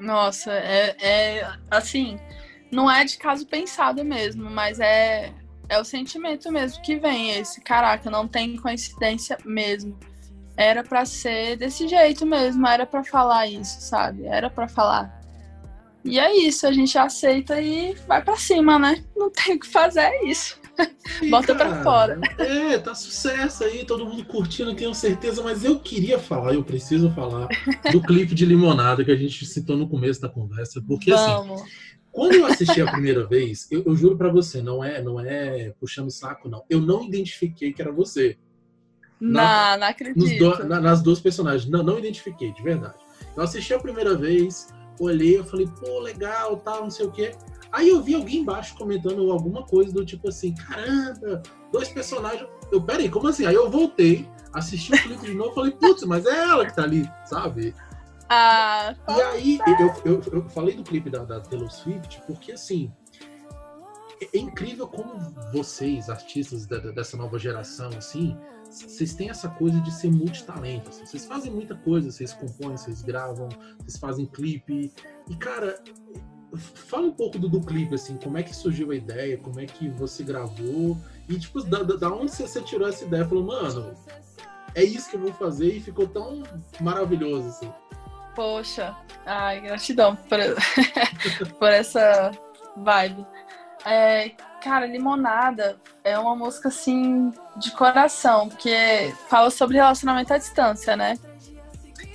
[0.00, 2.18] Nossa, é, é assim,
[2.70, 5.32] não é de caso pensado mesmo, mas é,
[5.68, 7.30] é o sentimento mesmo que vem.
[7.32, 9.98] Esse caraca, não tem coincidência mesmo.
[10.56, 14.26] Era para ser desse jeito mesmo, era para falar isso, sabe?
[14.26, 15.20] Era para falar.
[16.04, 19.04] E é isso, a gente aceita e vai para cima, né?
[19.16, 20.58] Não tem o que fazer, é isso.
[21.22, 22.20] E, Bota cara, pra fora.
[22.38, 27.10] É, tá sucesso aí, todo mundo curtindo, tenho certeza, mas eu queria falar, eu preciso
[27.10, 27.48] falar
[27.92, 31.60] do clipe de Limonada que a gente citou no começo da conversa, porque assim, Vamos.
[31.60, 31.70] assim,
[32.12, 35.72] quando eu assisti a primeira vez, eu, eu juro para você, não é, não é
[35.78, 36.64] puxando saco, não.
[36.68, 38.36] Eu não identifiquei que era você.
[39.20, 40.38] Na, não, não acredito.
[40.38, 41.70] Do, na, nas duas personagens.
[41.70, 42.94] Não, não identifiquei, de verdade.
[43.36, 44.68] Eu assisti a primeira vez,
[44.98, 47.32] olhei, eu falei, pô, legal, tal, não sei o quê.
[47.72, 51.42] Aí eu vi alguém embaixo comentando alguma coisa do tipo assim, caramba,
[51.72, 52.48] dois personagens.
[52.72, 53.46] Eu, peraí, como assim?
[53.46, 56.82] Aí eu voltei, assisti o clipe de novo, falei, putz, mas é ela que tá
[56.82, 57.74] ali, sabe?
[58.32, 62.92] Ah, e aí, eu, eu, eu, falei do clipe da, da Taylor Swift, porque assim,
[64.22, 65.18] é, é incrível como
[65.52, 68.36] vocês, artistas da, dessa nova geração, assim,
[68.70, 70.90] vocês têm essa coisa de ser multitalento.
[70.90, 71.04] Assim.
[71.04, 73.48] Vocês fazem muita coisa, vocês compõem, vocês gravam,
[73.80, 74.92] vocês fazem clipe.
[75.28, 75.82] E, cara,
[76.56, 79.66] fala um pouco do, do clipe, assim, como é que surgiu a ideia, como é
[79.66, 80.96] que você gravou,
[81.28, 83.26] e tipo, da, da onde você, tirou essa ideia?
[83.26, 83.92] Falou, mano,
[84.74, 86.44] é isso que eu vou fazer e ficou tão
[86.80, 87.72] maravilhoso, assim.
[88.34, 90.38] Poxa, ai, gratidão por,
[91.58, 92.30] por essa
[92.76, 93.26] vibe.
[93.84, 94.30] É,
[94.62, 101.18] cara, Limonada é uma música assim de coração, porque fala sobre relacionamento à distância, né?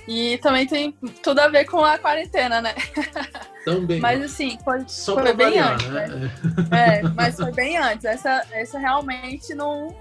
[0.06, 2.74] E também tem tudo a ver com a quarentena, né?
[3.64, 3.98] Também.
[3.98, 6.06] Mas assim, foi, Só foi bem variar, antes, né?
[6.06, 6.30] né?
[6.70, 8.04] É, mas foi bem antes.
[8.04, 9.92] Essa, essa realmente não,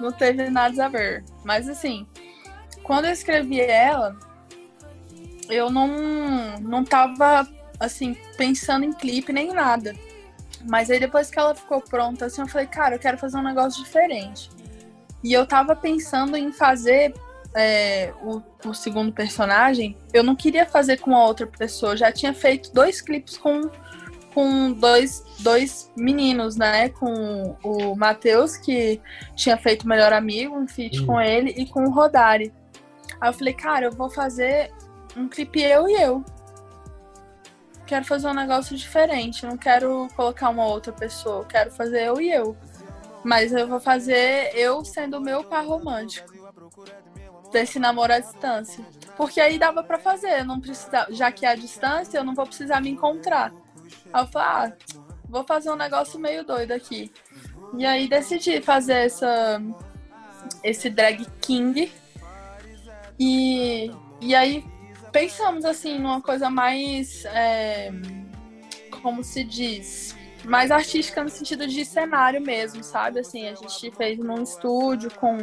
[0.00, 1.24] não teve nada a ver.
[1.44, 2.04] Mas assim,
[2.82, 4.16] quando eu escrevi ela,
[5.48, 7.46] eu não, não tava
[7.78, 9.94] assim, pensando em clipe nem nada.
[10.68, 13.42] Mas aí depois que ela ficou pronta, assim, eu falei, cara, eu quero fazer um
[13.42, 14.50] negócio diferente.
[15.22, 17.14] E eu tava pensando em fazer
[17.54, 21.92] é, o, o, segundo personagem, eu não queria fazer com a outra pessoa.
[21.92, 23.70] Eu já tinha feito dois clipes com,
[24.34, 26.88] com dois, dois meninos, né?
[26.88, 29.00] Com o Matheus, que
[29.34, 31.06] tinha feito Melhor Amigo, um feat hum.
[31.06, 32.52] com ele, e com o Rodari.
[33.20, 34.72] Aí eu falei, cara, eu vou fazer
[35.18, 36.24] um clipe eu e eu.
[37.86, 42.30] Quero fazer um negócio diferente, não quero colocar uma outra pessoa, quero fazer eu e
[42.30, 42.56] eu.
[43.24, 46.32] Mas eu vou fazer eu sendo o meu par romântico
[47.50, 48.84] desse namoro à distância.
[49.16, 52.46] Porque aí dava para fazer, não precisa, já que é a distância, eu não vou
[52.46, 53.52] precisar me encontrar.
[54.12, 54.72] Aí eu falei, ah,
[55.24, 57.10] vou fazer um negócio meio doido aqui.
[57.76, 59.60] E aí decidi fazer essa
[60.62, 61.90] esse drag king.
[63.18, 64.64] E, e aí
[65.18, 67.90] pensamos assim numa coisa mais é,
[69.02, 73.18] como se diz mais artística no sentido de cenário mesmo, sabe?
[73.18, 75.36] Assim, a gente fez num estúdio com,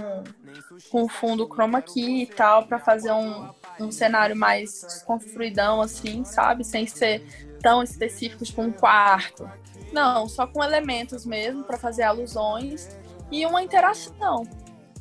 [0.90, 3.50] com fundo chroma key e tal, para fazer um,
[3.82, 6.64] um cenário mais desconstruidão, assim, sabe?
[6.64, 7.22] Sem ser
[7.62, 9.48] tão específico, tipo um quarto.
[9.92, 12.98] Não, só com elementos mesmo, para fazer alusões
[13.30, 14.48] e uma interação,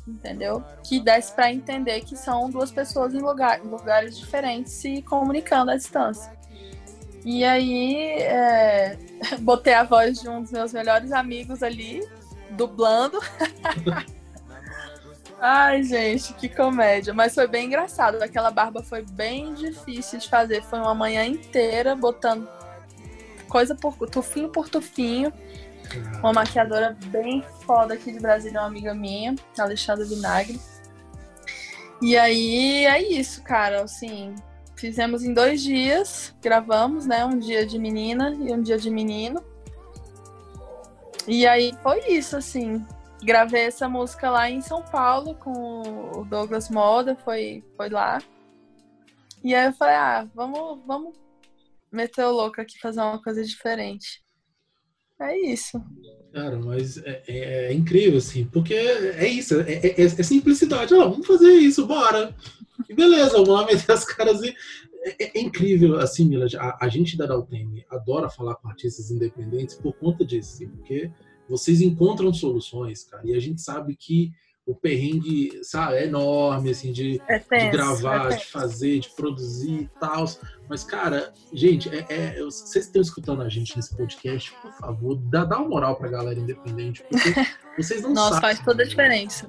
[0.07, 0.63] entendeu?
[0.83, 5.75] Que desse para entender que são duas pessoas em lugar, lugares diferentes se comunicando à
[5.75, 6.31] distância.
[7.23, 8.97] E aí, é,
[9.41, 12.07] botei a voz de um dos meus melhores amigos ali,
[12.51, 13.19] dublando.
[15.41, 17.13] Ai, gente, que comédia.
[17.13, 18.21] Mas foi bem engraçado.
[18.21, 20.63] Aquela barba foi bem difícil de fazer.
[20.63, 22.47] Foi uma manhã inteira botando
[23.47, 25.31] coisa por tufinho por tufinho.
[26.19, 30.59] Uma maquiadora bem foda aqui de Brasília, uma amiga minha, Alexandra Vinagre.
[32.01, 33.83] E aí é isso, cara.
[33.83, 34.35] Assim,
[34.75, 37.25] Fizemos em dois dias, gravamos, né?
[37.25, 39.41] Um dia de menina e um dia de menino.
[41.25, 42.85] E aí foi isso, assim.
[43.23, 48.19] Gravei essa música lá em São Paulo com o Douglas Moda, foi, foi lá.
[49.41, 51.15] E aí eu falei, ah, vamos, vamos
[51.89, 54.24] meter o louco aqui, fazer uma coisa diferente.
[55.19, 55.81] É isso.
[56.33, 60.93] Cara, mas é, é, é incrível, assim, porque é isso, é, é, é simplicidade.
[60.93, 62.35] Vamos fazer isso, bora.
[62.89, 64.53] E beleza, vamos lá meter as caras e.
[65.19, 69.75] É, é incrível, assim, Mila, a, a, gente da Daltene adora falar com artistas independentes
[69.75, 71.11] por conta disso, assim, porque
[71.47, 74.31] vocês encontram soluções, cara, e a gente sabe que
[74.65, 79.09] o perrengue, sabe, é enorme, assim, de, é tenso, de gravar, é de fazer, de
[79.09, 80.25] produzir e tal.
[80.67, 85.45] Mas, cara, gente, é, é, vocês estão escutando a gente nesse podcast, por favor, dá,
[85.45, 87.29] dá uma moral pra galera independente, porque
[87.77, 88.41] vocês não Nossa, sabem.
[88.41, 89.47] faz toda a diferença.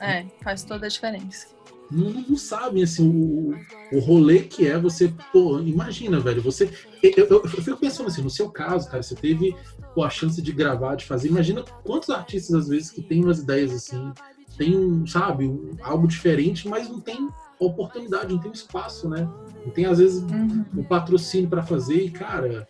[0.00, 1.46] É, faz toda a diferença.
[1.90, 3.54] Não, não sabem, assim, o,
[3.94, 6.70] o rolê que é você, pô, imagina, velho, você,
[7.02, 9.54] eu, eu, eu, fico pensando assim, no seu caso, cara, você teve
[9.94, 13.40] pô, a chance de gravar, de fazer, imagina quantos artistas, às vezes, que têm umas
[13.40, 14.12] ideias assim,
[14.56, 19.28] tem um, sabe, um, algo diferente, mas não tem oportunidade, não tem espaço, né?
[19.64, 20.64] Não tem, às vezes, uhum.
[20.76, 22.68] um patrocínio para fazer e, cara.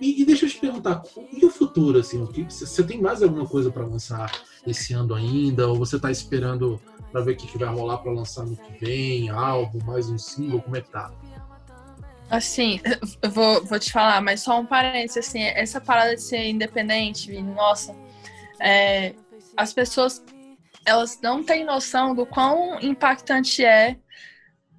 [0.00, 2.24] E, e, deixa eu te perguntar, e o futuro, assim?
[2.48, 4.30] Você tem mais alguma coisa para lançar
[4.66, 5.68] esse ano ainda?
[5.68, 8.84] Ou você tá esperando para ver o que, que vai rolar para lançar no que
[8.84, 9.28] vem?
[9.30, 10.62] Álbum, mais um single?
[10.62, 11.12] Como é que tá?
[12.30, 12.80] Assim,
[13.20, 17.30] eu vou, vou te falar, mas só um parênteses, assim, essa parada de ser independente,
[17.42, 17.94] nossa,
[18.58, 19.14] é,
[19.56, 20.24] as pessoas
[20.84, 23.96] elas não têm noção do quão impactante é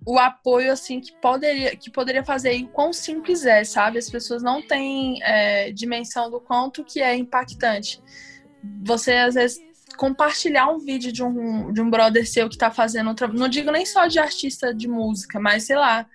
[0.05, 3.97] o apoio assim que poderia que poderia fazer e quão simples é, sabe?
[3.97, 8.01] As pessoas não têm é, dimensão do quanto que é impactante.
[8.83, 9.59] Você às vezes
[9.97, 13.71] compartilhar um vídeo de um, de um brother seu que tá fazendo um não digo
[13.71, 16.05] nem só de artista de música, mas sei lá,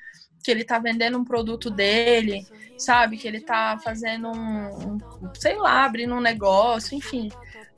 [0.45, 2.47] que ele tá vendendo um produto dele,
[2.77, 3.17] sabe?
[3.17, 4.99] Que ele tá fazendo um, um
[5.35, 7.31] sei lá, abrindo um negócio, enfim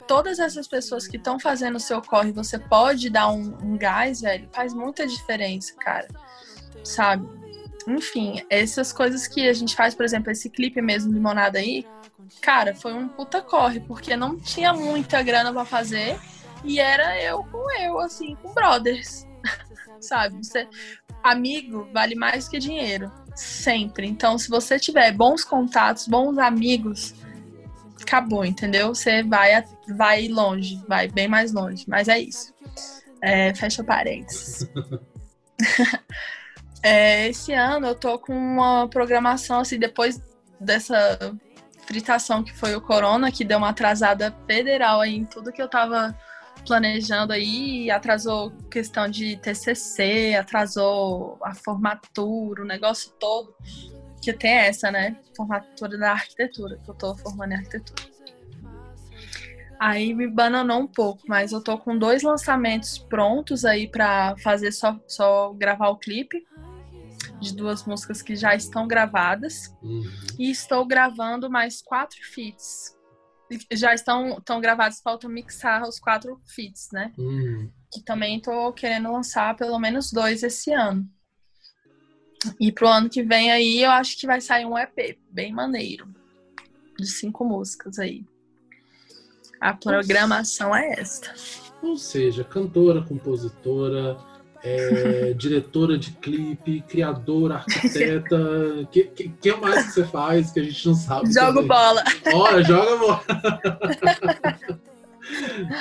[0.07, 4.21] todas essas pessoas que estão fazendo o seu corre, você pode dar um, um gás,
[4.21, 6.07] velho, faz muita diferença, cara.
[6.83, 7.41] Sabe?
[7.87, 11.85] enfim, essas coisas que a gente faz, por exemplo, esse clipe mesmo, Limonada aí,
[12.41, 16.19] cara, foi um puta corre, porque não tinha muita grana para fazer
[16.63, 19.27] e era eu com eu, assim, com brothers,
[19.99, 20.37] sabe?
[20.37, 20.67] Você,
[21.23, 24.07] amigo vale mais que dinheiro, sempre.
[24.07, 27.13] Então, se você tiver bons contatos, bons amigos,
[28.01, 28.93] acabou, entendeu?
[28.93, 29.63] Você vai,
[29.95, 31.85] vai longe, vai bem mais longe.
[31.87, 32.53] Mas é isso.
[33.21, 34.67] É, fecha parênteses.
[36.83, 40.21] é, esse ano eu tô com uma programação, assim, depois
[40.59, 41.17] dessa
[41.85, 45.67] fritação que foi o Corona, que deu uma atrasada federal aí em tudo que eu
[45.67, 46.15] tava
[46.65, 53.55] planejando aí, atrasou questão de TCC, atrasou a formatura, o negócio todo,
[54.21, 55.17] que tem essa, né?
[55.35, 58.11] Formatura da arquitetura, que eu tô formando em arquitetura.
[59.79, 64.71] Aí me bananou um pouco, mas eu tô com dois lançamentos prontos aí para fazer
[64.71, 66.45] só, só gravar o clipe
[67.39, 69.75] de duas músicas que já estão gravadas.
[69.81, 70.03] Uhum.
[70.37, 72.95] E estou gravando mais quatro feats.
[73.73, 77.11] Já estão, estão gravados, falta mixar os quatro feats, né?
[77.17, 77.71] Uhum.
[77.91, 81.09] Que também estou querendo lançar pelo menos dois esse ano.
[82.59, 86.07] E pro ano que vem aí eu acho que vai sair um EP bem maneiro.
[86.97, 88.25] De cinco músicas aí.
[89.59, 91.33] A programação é esta.
[91.81, 94.17] Ou seja, cantora, compositora,
[94.63, 98.37] é, diretora de clipe, criadora, arquiteta.
[98.81, 101.31] O que, que, que, mais que você faz que a gente não sabe?
[101.31, 102.03] Joga bola.
[102.33, 103.23] Olha, joga bola.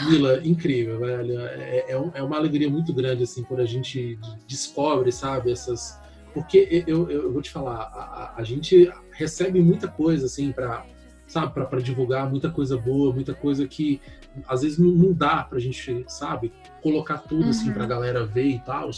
[0.09, 1.40] Mila, incrível, velho.
[1.40, 5.99] É, é, é, uma alegria muito grande, assim, quando a gente descobre, sabe, essas.
[6.33, 10.85] Porque eu, eu, eu vou te falar, a, a, gente recebe muita coisa, assim, para
[11.27, 14.01] sabe, para divulgar muita coisa boa, muita coisa que
[14.49, 17.71] às vezes não, não dá pra gente, sabe, colocar tudo assim, uhum.
[17.71, 18.90] assim pra galera ver e tal.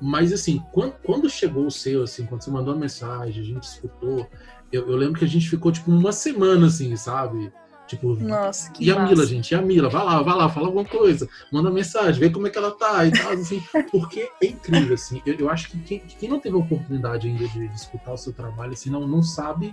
[0.00, 3.62] Mas assim, quando, quando chegou o seu, assim, quando você mandou a mensagem, a gente
[3.62, 4.28] escutou,
[4.70, 7.50] eu, eu lembro que a gente ficou tipo uma semana assim, sabe?
[7.86, 10.66] Tipo, Nossa, que e a Mila, gente, e a Mila, vai lá, vai lá, fala
[10.66, 14.46] alguma coisa, manda mensagem, vê como é que ela tá e tal, assim, porque é
[14.46, 17.76] incrível, assim, eu, eu acho que quem, quem, não teve a oportunidade ainda de, de,
[17.76, 19.72] escutar o seu trabalho, assim, não, não sabe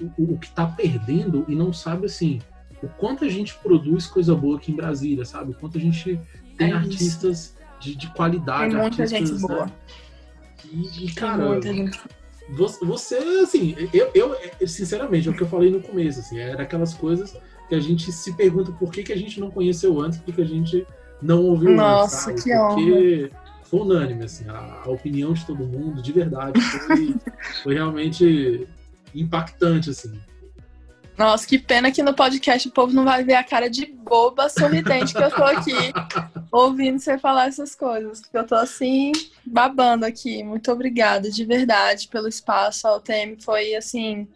[0.00, 2.40] o, o que está perdendo e não sabe assim
[2.82, 5.52] o quanto a gente produz coisa boa aqui em Brasília, sabe?
[5.52, 6.18] O quanto a gente
[6.56, 8.70] tem é artistas de, de, qualidade.
[8.70, 9.66] Tem muita gente boa.
[9.66, 9.72] Né?
[10.72, 11.60] E, e cara,
[12.80, 16.94] você, assim, eu, eu, sinceramente, é o que eu falei no começo, assim, era aquelas
[16.94, 17.36] coisas
[17.70, 20.42] que a gente se pergunta por que, que a gente não conheceu antes, por que,
[20.42, 20.84] a gente
[21.22, 23.42] não ouviu Nossa, antes, que Porque honra.
[23.62, 27.14] foi unânime, assim, a, a, opinião de todo mundo, de verdade, foi,
[27.62, 28.66] foi realmente
[29.14, 30.20] impactante, assim.
[31.16, 34.48] Nossa, que pena que no podcast o povo não vai ver a cara de boba
[34.48, 35.92] sorridente que eu tô aqui
[36.50, 38.20] ouvindo você falar essas coisas.
[38.20, 39.12] Porque eu tô assim,
[39.44, 40.42] babando aqui.
[40.42, 42.88] Muito obrigada, de verdade, pelo espaço.
[42.88, 44.26] A UTM foi, assim,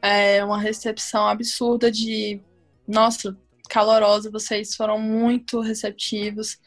[0.00, 2.40] é, uma recepção absurda de.
[2.88, 3.36] Nossa,
[3.68, 4.30] calorosa.
[4.30, 6.58] Vocês foram muito receptivos.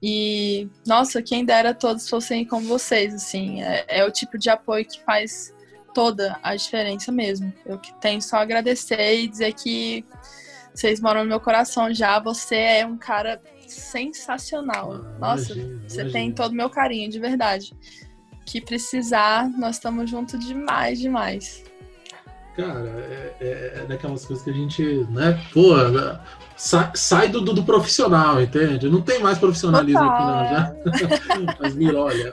[0.00, 3.62] E, nossa, quem dera todos fossem como vocês, assim.
[3.62, 5.52] É, é o tipo de apoio que faz
[5.94, 7.52] toda a diferença mesmo.
[7.64, 10.04] Eu tenho só agradecer e dizer que
[10.74, 12.18] vocês moram no meu coração já.
[12.18, 14.98] Você é um cara sensacional.
[15.18, 16.12] Nossa, imagina, você imagina.
[16.12, 17.72] tem todo o meu carinho, de verdade.
[18.44, 21.64] Que precisar, nós estamos juntos demais, demais.
[22.56, 25.72] Cara, é, é, é, daquelas coisas que a gente, né, pô,
[26.56, 28.88] sai, sai do, do, profissional, entende?
[28.88, 30.76] Não tem mais profissionalismo aqui, não, já.
[31.60, 32.32] Mas, Mira, olha,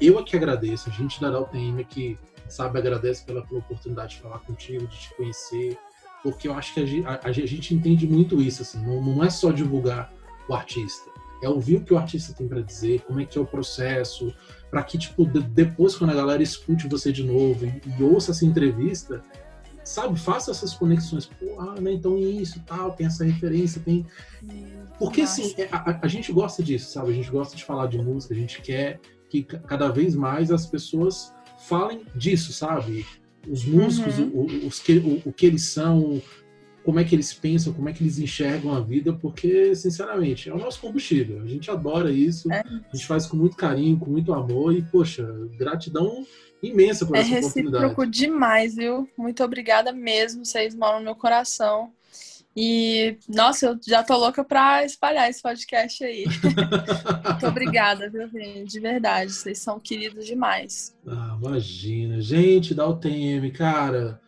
[0.00, 2.18] eu é que agradeço, a gente da UTM aqui
[2.52, 2.78] sabe?
[2.78, 5.78] Agradece pela, pela oportunidade de falar contigo, de te conhecer,
[6.22, 9.24] porque eu acho que a gente, a, a gente entende muito isso, assim, não, não
[9.24, 10.12] é só divulgar
[10.48, 11.10] o artista,
[11.42, 14.32] é ouvir o que o artista tem para dizer, como é que é o processo,
[14.70, 18.30] para que, tipo, de, depois, quando a galera escute você de novo e, e, ouça
[18.30, 19.22] essa entrevista,
[19.84, 24.06] sabe, faça essas conexões, pô, ah, né, então isso, tal, tem essa referência, tem...
[24.98, 27.10] Porque, assim, é, a, a gente gosta disso, sabe?
[27.10, 30.66] A gente gosta de falar de música, a gente quer que cada vez mais as
[30.66, 31.32] pessoas
[31.66, 33.04] falem disso, sabe?
[33.48, 34.30] Os músicos, uhum.
[34.32, 36.22] o, os que, o, o que eles são,
[36.84, 40.54] como é que eles pensam, como é que eles enxergam a vida, porque, sinceramente, é
[40.54, 41.40] o nosso combustível.
[41.42, 42.60] A gente adora isso, é.
[42.60, 45.26] a gente faz com muito carinho, com muito amor e, poxa,
[45.56, 46.24] gratidão
[46.62, 47.76] imensa por é essa oportunidade.
[47.76, 49.08] É recíproco demais, viu?
[49.18, 51.92] Muito obrigada mesmo, vocês moram no meu coração.
[52.54, 56.26] E, nossa, eu já tô louca pra espalhar esse podcast aí.
[57.24, 58.72] Muito obrigada, viu, gente?
[58.72, 60.94] De verdade, vocês são queridos demais.
[61.06, 62.20] Ah, imagina.
[62.20, 64.20] Gente da UTM, cara.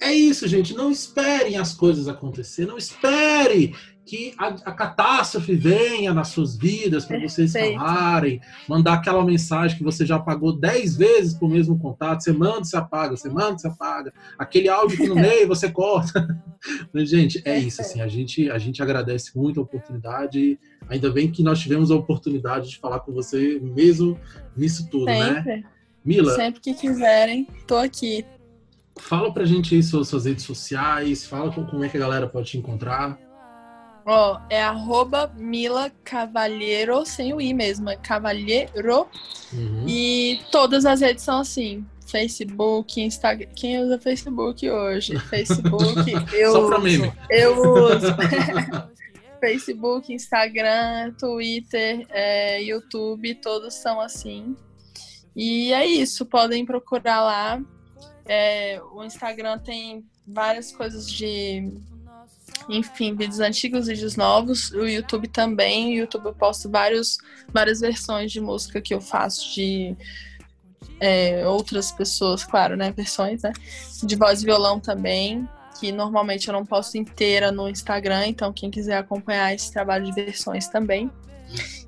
[0.00, 0.74] É isso, gente.
[0.74, 2.66] Não esperem as coisas acontecer.
[2.66, 3.74] Não espere
[4.06, 9.82] que a, a catástrofe venha nas suas vidas para vocês falarem, mandar aquela mensagem que
[9.82, 13.58] você já pagou dez vezes para o mesmo contato, você manda, você apaga, você manda,
[13.58, 16.40] você apaga, aquele áudio que no meio você corta.
[16.94, 21.30] Mas, gente, é isso, assim, a gente, a gente agradece muito a oportunidade, ainda bem
[21.30, 24.18] que nós tivemos a oportunidade de falar com você mesmo
[24.56, 25.34] nisso tudo, né?
[25.34, 25.56] Sempre.
[25.56, 25.64] né?
[26.04, 26.36] Mila.
[26.36, 28.24] Sempre que quiserem, tô aqui.
[28.98, 32.50] Fala pra gente aí suas, suas redes sociais, fala como é que a galera pode
[32.52, 33.25] te encontrar.
[34.08, 39.08] Ó, é arroba Mila Cavalheiro, sem o I mesmo, é Cavalheiro.
[39.52, 39.84] Uhum.
[39.88, 41.84] E todas as redes são assim.
[42.06, 43.48] Facebook, Instagram.
[43.56, 45.18] Quem usa Facebook hoje?
[45.28, 47.12] Facebook, eu Só pra uso.
[47.28, 48.06] Eu uso.
[49.40, 54.56] Facebook, Instagram, Twitter, é, YouTube, todos são assim.
[55.34, 57.62] E é isso, podem procurar lá.
[58.24, 61.72] É, o Instagram tem várias coisas de
[62.68, 64.70] enfim, vídeos antigos, vídeos novos.
[64.72, 65.92] O YouTube também.
[65.92, 67.18] O YouTube eu posto vários,
[67.52, 69.96] várias versões de música que eu faço de
[71.00, 72.90] é, outras pessoas, claro, né?
[72.92, 73.52] Versões, né?
[74.02, 75.48] De voz e violão também.
[75.78, 80.12] Que normalmente eu não posto inteira no Instagram, então quem quiser acompanhar esse trabalho de
[80.12, 81.10] versões também.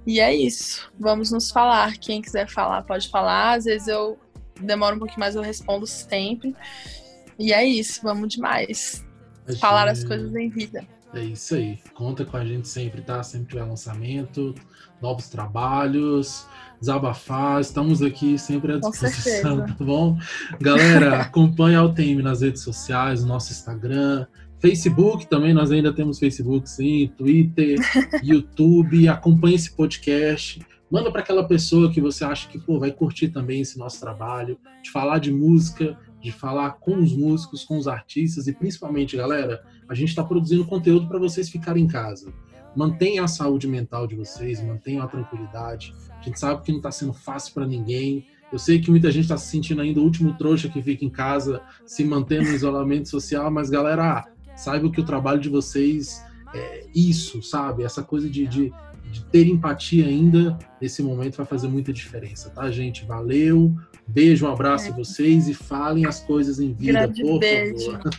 [0.07, 0.91] E é isso.
[0.99, 1.97] Vamos nos falar.
[1.99, 3.55] Quem quiser falar, pode falar.
[3.55, 4.19] Às vezes eu
[4.61, 6.55] demoro um pouquinho mais, eu respondo sempre.
[7.39, 9.08] E é isso, vamos demais.
[9.57, 10.85] Falar as coisas em vida.
[11.15, 11.79] É isso aí.
[11.95, 13.23] Conta com a gente sempre, tá?
[13.23, 14.55] Sempre tiver lançamento,
[15.01, 16.47] novos trabalhos,
[16.79, 17.61] desabafar.
[17.61, 20.19] Estamos aqui sempre à disposição, tá bom?
[20.61, 24.27] Galera, acompanhe a UTM nas redes sociais, no nosso Instagram,
[24.61, 27.79] Facebook também, nós ainda temos Facebook, sim, Twitter,
[28.23, 29.09] YouTube.
[29.09, 30.61] Acompanhe esse podcast.
[30.91, 34.59] Manda para aquela pessoa que você acha que pô, vai curtir também esse nosso trabalho,
[34.83, 39.65] de falar de música, de falar com os músicos, com os artistas e principalmente, galera,
[39.89, 42.33] a gente está produzindo conteúdo para vocês ficarem em casa.
[42.75, 45.95] Mantenham a saúde mental de vocês, mantenham a tranquilidade.
[46.21, 48.27] A gente sabe que não está sendo fácil para ninguém.
[48.53, 51.11] Eu sei que muita gente está se sentindo ainda o último trouxa que fica em
[51.11, 56.23] casa, se mantendo no isolamento social, mas galera, saiba que o trabalho de vocês
[56.55, 57.85] é isso, sabe?
[57.85, 58.73] Essa coisa de, de,
[59.11, 63.05] de ter empatia ainda nesse momento vai fazer muita diferença, tá, gente?
[63.05, 63.75] Valeu,
[64.09, 64.91] Beijo, um abraço é.
[64.91, 67.93] a vocês e falem as coisas em vida, Grande por beijo.
[67.93, 68.11] favor.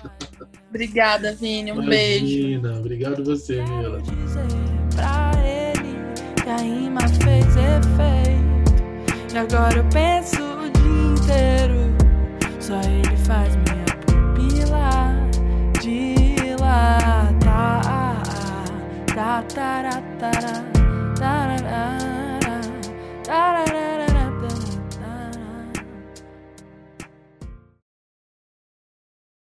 [0.69, 1.71] Obrigada, Vini.
[1.71, 1.89] Um Imagina.
[2.69, 2.79] beijo.
[2.79, 3.99] Obrigado você, Mila.
[4.95, 5.97] Pra ele
[6.43, 9.33] que a rima fez efeito.
[9.33, 11.89] E agora eu penso o dia inteiro.
[12.59, 15.27] Só ele faz minha pupila
[15.81, 17.41] dilatar.
[19.15, 20.63] Tá, tarará, tarará,
[21.17, 22.18] tarará, tarará.